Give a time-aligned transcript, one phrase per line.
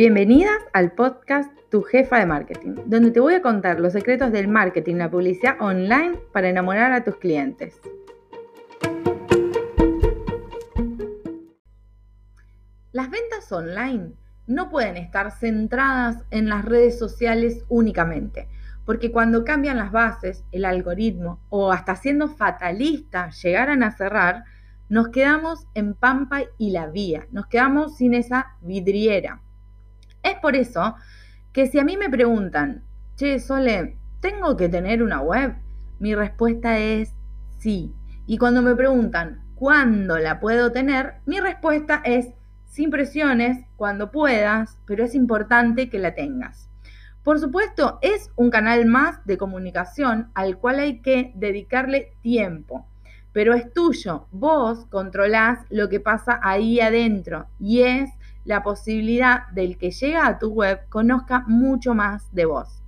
[0.00, 4.48] Bienvenidas al podcast Tu Jefa de Marketing, donde te voy a contar los secretos del
[4.48, 7.78] marketing la publicidad online para enamorar a tus clientes.
[12.92, 14.14] Las ventas online
[14.46, 18.48] no pueden estar centradas en las redes sociales únicamente,
[18.86, 24.44] porque cuando cambian las bases, el algoritmo o hasta siendo fatalista llegaran a cerrar,
[24.88, 29.42] nos quedamos en Pampa y la vía, nos quedamos sin esa vidriera.
[30.22, 30.94] Es por eso
[31.52, 32.84] que si a mí me preguntan,
[33.16, 35.54] che, Sole, ¿tengo que tener una web?
[35.98, 37.14] Mi respuesta es
[37.58, 37.94] sí.
[38.26, 41.14] Y cuando me preguntan, ¿cuándo la puedo tener?
[41.26, 42.28] Mi respuesta es
[42.66, 46.70] sin presiones, cuando puedas, pero es importante que la tengas.
[47.24, 52.86] Por supuesto, es un canal más de comunicación al cual hay que dedicarle tiempo
[53.32, 54.26] pero es tuyo.
[54.30, 58.10] Vos controlás lo que pasa ahí adentro y es
[58.44, 62.82] la posibilidad del que llega a tu web conozca mucho más de vos.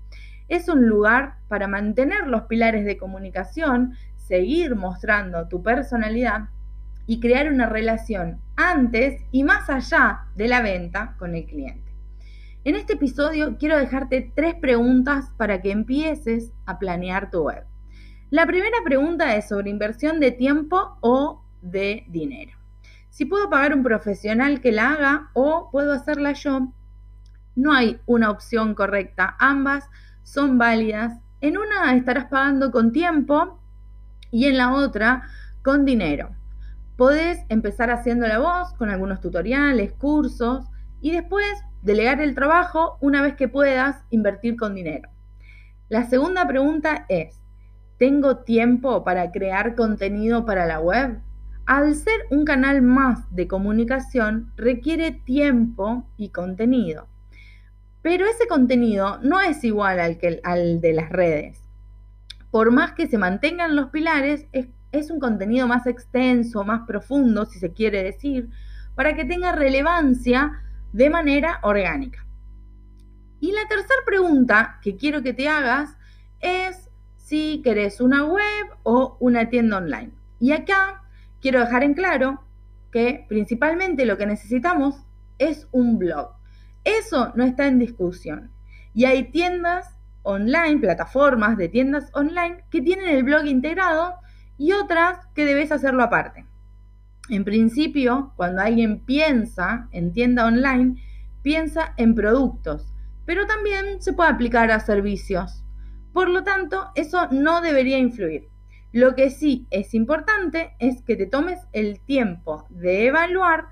[0.48, 6.48] Es un lugar para mantener los pilares de comunicación, seguir mostrando tu personalidad
[7.06, 11.92] y crear una relación antes y más allá de la venta con el cliente.
[12.64, 17.64] En este episodio quiero dejarte tres preguntas para que empieces a planear tu web.
[18.30, 22.61] La primera pregunta es sobre inversión de tiempo o de dinero.
[23.12, 26.72] Si puedo pagar un profesional que la haga o puedo hacerla yo,
[27.54, 29.36] no hay una opción correcta.
[29.38, 29.90] Ambas
[30.22, 31.20] son válidas.
[31.42, 33.60] En una estarás pagando con tiempo
[34.30, 35.24] y en la otra
[35.62, 36.30] con dinero.
[36.96, 40.64] Podés empezar haciendo la voz con algunos tutoriales, cursos
[41.02, 45.10] y después delegar el trabajo una vez que puedas invertir con dinero.
[45.90, 47.42] La segunda pregunta es,
[47.98, 51.20] ¿Tengo tiempo para crear contenido para la web?
[51.66, 57.06] Al ser un canal más de comunicación, requiere tiempo y contenido.
[58.02, 61.62] Pero ese contenido no es igual al, que, al de las redes.
[62.50, 67.46] Por más que se mantengan los pilares, es, es un contenido más extenso, más profundo,
[67.46, 68.50] si se quiere decir,
[68.96, 70.60] para que tenga relevancia
[70.92, 72.26] de manera orgánica.
[73.38, 75.96] Y la tercera pregunta que quiero que te hagas
[76.40, 80.10] es si querés una web o una tienda online.
[80.40, 81.01] Y acá
[81.42, 82.40] quiero dejar en claro
[82.92, 85.04] que principalmente lo que necesitamos
[85.38, 86.30] es un blog.
[86.84, 88.52] Eso no está en discusión.
[88.94, 94.14] Y hay tiendas online, plataformas de tiendas online que tienen el blog integrado
[94.56, 96.46] y otras que debes hacerlo aparte.
[97.28, 101.02] En principio, cuando alguien piensa en tienda online,
[101.42, 102.92] piensa en productos,
[103.24, 105.64] pero también se puede aplicar a servicios.
[106.12, 108.51] Por lo tanto, eso no debería influir.
[108.92, 113.64] Lo que sí es importante es que te tomes el tiempo de evaluar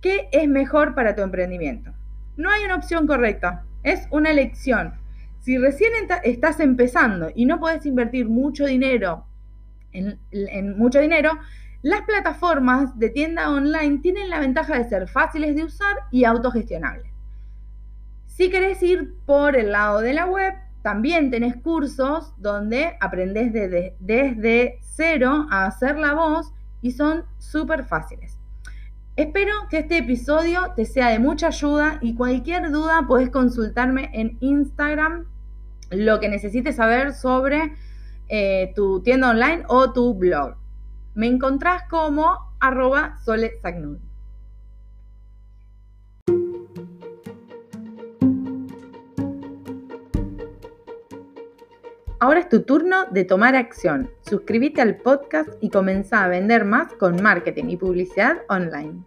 [0.00, 1.92] qué es mejor para tu emprendimiento.
[2.36, 4.94] No hay una opción correcta, es una elección.
[5.40, 5.92] Si recién
[6.24, 9.26] estás empezando y no puedes invertir mucho dinero
[9.92, 11.38] en, en mucho dinero,
[11.82, 17.12] las plataformas de tienda online tienen la ventaja de ser fáciles de usar y autogestionables.
[18.26, 24.78] Si querés ir por el lado de la web, también tenés cursos donde aprendés desde
[24.82, 26.52] cero a hacer la voz
[26.82, 28.38] y son súper fáciles.
[29.16, 34.36] Espero que este episodio te sea de mucha ayuda y cualquier duda podés consultarme en
[34.40, 35.24] Instagram
[35.90, 37.72] lo que necesites saber sobre
[38.28, 40.56] eh, tu tienda online o tu blog.
[41.14, 43.16] Me encontrás como arroba
[52.24, 54.10] Ahora es tu turno de tomar acción.
[54.22, 59.04] Suscríbete al podcast y comenzá a vender más con marketing y publicidad online.